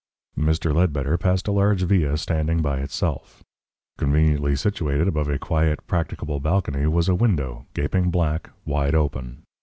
Mr. 0.39 0.73
Ledbetter 0.73 1.15
passed 1.15 1.47
a 1.47 1.51
large 1.51 1.83
villa 1.83 2.17
standing 2.17 2.63
by 2.63 2.79
itself. 2.79 3.43
Conveniently 3.99 4.55
situated 4.55 5.07
above 5.07 5.27
a 5.29 5.37
quiet, 5.37 5.85
practicable 5.85 6.39
balcony 6.39 6.87
was 6.87 7.07
a 7.07 7.13
window, 7.13 7.67
gaping 7.75 8.09
black, 8.09 8.49
wide 8.65 8.95
open. 8.95 9.43